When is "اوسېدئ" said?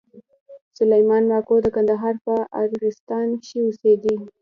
3.63-4.17